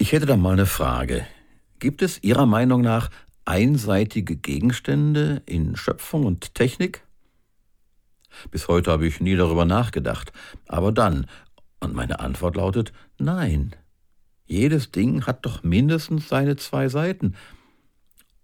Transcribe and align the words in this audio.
Ich 0.00 0.12
hätte 0.12 0.26
da 0.26 0.36
mal 0.36 0.52
eine 0.52 0.66
Frage. 0.66 1.26
Gibt 1.80 2.02
es 2.02 2.22
Ihrer 2.22 2.46
Meinung 2.46 2.82
nach 2.82 3.10
einseitige 3.44 4.36
Gegenstände 4.36 5.42
in 5.44 5.74
Schöpfung 5.74 6.24
und 6.24 6.54
Technik? 6.54 7.02
Bis 8.52 8.68
heute 8.68 8.92
habe 8.92 9.08
ich 9.08 9.20
nie 9.20 9.34
darüber 9.34 9.64
nachgedacht, 9.64 10.32
aber 10.68 10.92
dann, 10.92 11.26
und 11.80 11.94
meine 11.94 12.20
Antwort 12.20 12.54
lautet 12.54 12.92
nein. 13.18 13.74
Jedes 14.46 14.92
Ding 14.92 15.26
hat 15.26 15.44
doch 15.44 15.64
mindestens 15.64 16.28
seine 16.28 16.54
zwei 16.54 16.88
Seiten. 16.88 17.34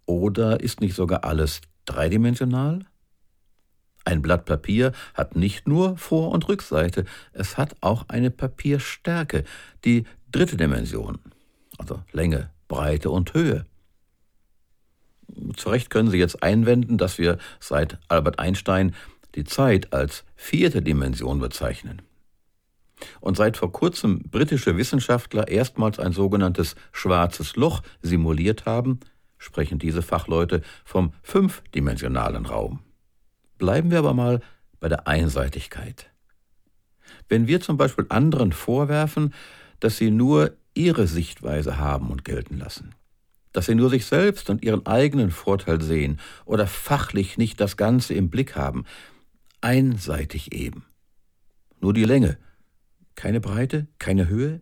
Oder 0.06 0.58
ist 0.58 0.80
nicht 0.80 0.96
sogar 0.96 1.22
alles 1.22 1.60
dreidimensional? 1.84 2.80
Ein 4.04 4.22
Blatt 4.22 4.44
Papier 4.44 4.90
hat 5.14 5.36
nicht 5.36 5.68
nur 5.68 5.96
Vor- 5.98 6.32
und 6.32 6.48
Rückseite, 6.48 7.04
es 7.32 7.56
hat 7.56 7.76
auch 7.80 8.08
eine 8.08 8.32
Papierstärke, 8.32 9.44
die 9.84 10.04
dritte 10.32 10.56
Dimension, 10.56 11.20
also 11.78 12.02
Länge, 12.12 12.50
Breite 12.68 13.10
und 13.10 13.34
Höhe. 13.34 13.66
Zu 15.56 15.70
Recht 15.70 15.90
können 15.90 16.10
Sie 16.10 16.18
jetzt 16.18 16.42
einwenden, 16.42 16.98
dass 16.98 17.18
wir 17.18 17.38
seit 17.60 17.98
Albert 18.08 18.38
Einstein 18.38 18.94
die 19.34 19.44
Zeit 19.44 19.92
als 19.92 20.24
vierte 20.36 20.82
Dimension 20.82 21.40
bezeichnen. 21.40 22.02
Und 23.20 23.36
seit 23.36 23.56
vor 23.56 23.72
kurzem 23.72 24.22
britische 24.30 24.76
Wissenschaftler 24.76 25.48
erstmals 25.48 25.98
ein 25.98 26.12
sogenanntes 26.12 26.76
schwarzes 26.92 27.56
Loch 27.56 27.82
simuliert 28.00 28.66
haben, 28.66 29.00
sprechen 29.38 29.78
diese 29.78 30.02
Fachleute 30.02 30.62
vom 30.84 31.12
fünfdimensionalen 31.22 32.46
Raum. 32.46 32.80
Bleiben 33.58 33.90
wir 33.90 33.98
aber 33.98 34.14
mal 34.14 34.40
bei 34.80 34.88
der 34.88 35.06
Einseitigkeit. 35.06 36.10
Wenn 37.28 37.46
wir 37.46 37.60
zum 37.60 37.76
Beispiel 37.76 38.06
anderen 38.08 38.52
vorwerfen, 38.52 39.34
dass 39.80 39.96
sie 39.96 40.10
nur 40.10 40.56
ihre 40.74 41.06
Sichtweise 41.06 41.78
haben 41.78 42.10
und 42.10 42.24
gelten 42.24 42.58
lassen, 42.58 42.94
dass 43.52 43.66
sie 43.66 43.74
nur 43.74 43.90
sich 43.90 44.06
selbst 44.06 44.50
und 44.50 44.62
ihren 44.62 44.86
eigenen 44.86 45.30
Vorteil 45.30 45.80
sehen 45.80 46.20
oder 46.44 46.66
fachlich 46.66 47.38
nicht 47.38 47.60
das 47.60 47.76
Ganze 47.76 48.14
im 48.14 48.30
Blick 48.30 48.56
haben, 48.56 48.84
einseitig 49.60 50.52
eben. 50.52 50.84
Nur 51.80 51.94
die 51.94 52.04
Länge, 52.04 52.38
keine 53.14 53.40
Breite, 53.40 53.86
keine 53.98 54.28
Höhe, 54.28 54.60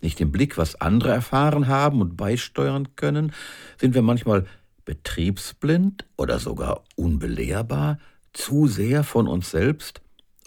nicht 0.00 0.20
im 0.20 0.32
Blick, 0.32 0.56
was 0.58 0.80
andere 0.80 1.12
erfahren 1.12 1.68
haben 1.68 2.00
und 2.00 2.16
beisteuern 2.16 2.96
können, 2.96 3.32
sind 3.78 3.94
wir 3.94 4.02
manchmal 4.02 4.46
betriebsblind 4.84 6.06
oder 6.16 6.38
sogar 6.38 6.84
unbelehrbar, 6.96 7.98
zu 8.32 8.66
sehr 8.66 9.04
von 9.04 9.28
uns 9.28 9.50
selbst 9.50 10.00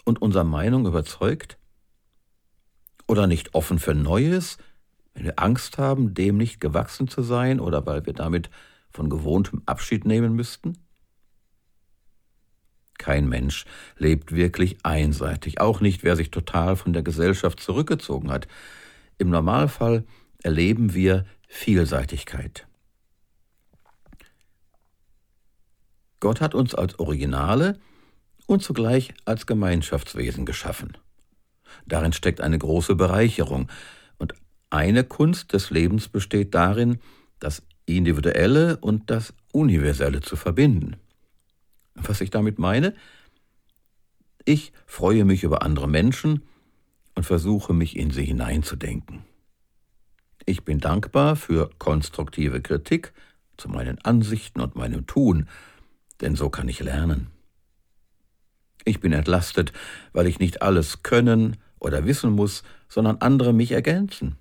und 0.04 0.20
unserer 0.20 0.44
Meinung 0.44 0.86
überzeugt? 0.86 1.58
Oder 3.06 3.26
nicht 3.26 3.54
offen 3.54 3.78
für 3.78 3.94
Neues, 3.94 4.58
wenn 5.14 5.24
wir 5.24 5.38
Angst 5.38 5.78
haben, 5.78 6.14
dem 6.14 6.36
nicht 6.36 6.60
gewachsen 6.60 7.08
zu 7.08 7.22
sein 7.22 7.60
oder 7.60 7.86
weil 7.86 8.04
wir 8.06 8.12
damit 8.12 8.50
von 8.90 9.08
gewohntem 9.08 9.62
Abschied 9.66 10.04
nehmen 10.04 10.34
müssten? 10.34 10.78
Kein 12.98 13.28
Mensch 13.28 13.64
lebt 13.96 14.32
wirklich 14.32 14.78
einseitig, 14.84 15.60
auch 15.60 15.80
nicht 15.80 16.04
wer 16.04 16.16
sich 16.16 16.30
total 16.30 16.76
von 16.76 16.92
der 16.92 17.02
Gesellschaft 17.02 17.60
zurückgezogen 17.60 18.30
hat. 18.30 18.46
Im 19.18 19.30
Normalfall 19.30 20.04
erleben 20.42 20.94
wir 20.94 21.24
Vielseitigkeit. 21.48 22.66
Gott 26.20 26.40
hat 26.40 26.54
uns 26.54 26.74
als 26.74 26.98
Originale 26.98 27.78
und 28.46 28.62
zugleich 28.62 29.12
als 29.24 29.46
Gemeinschaftswesen 29.46 30.46
geschaffen. 30.46 30.96
Darin 31.86 32.12
steckt 32.12 32.40
eine 32.40 32.58
große 32.58 32.94
Bereicherung, 32.94 33.68
eine 34.74 35.04
Kunst 35.04 35.52
des 35.52 35.70
Lebens 35.70 36.08
besteht 36.08 36.52
darin, 36.54 36.98
das 37.38 37.62
Individuelle 37.86 38.76
und 38.78 39.08
das 39.08 39.32
Universelle 39.52 40.20
zu 40.20 40.34
verbinden. 40.34 40.96
Was 41.94 42.20
ich 42.20 42.30
damit 42.30 42.58
meine? 42.58 42.92
Ich 44.44 44.72
freue 44.84 45.24
mich 45.24 45.44
über 45.44 45.62
andere 45.62 45.88
Menschen 45.88 46.42
und 47.14 47.22
versuche 47.22 47.72
mich 47.72 47.96
in 47.96 48.10
sie 48.10 48.24
hineinzudenken. 48.24 49.24
Ich 50.44 50.64
bin 50.64 50.80
dankbar 50.80 51.36
für 51.36 51.70
konstruktive 51.78 52.60
Kritik 52.60 53.12
zu 53.56 53.68
meinen 53.68 54.04
Ansichten 54.04 54.60
und 54.60 54.74
meinem 54.74 55.06
Tun, 55.06 55.48
denn 56.20 56.34
so 56.34 56.50
kann 56.50 56.68
ich 56.68 56.80
lernen. 56.80 57.28
Ich 58.84 58.98
bin 58.98 59.12
entlastet, 59.12 59.72
weil 60.12 60.26
ich 60.26 60.40
nicht 60.40 60.62
alles 60.62 61.04
können 61.04 61.58
oder 61.78 62.04
wissen 62.04 62.32
muss, 62.32 62.64
sondern 62.88 63.18
andere 63.18 63.52
mich 63.52 63.70
ergänzen. 63.70 64.36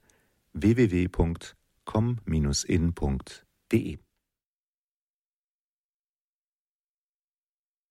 www.com-in.de 1.90 4.00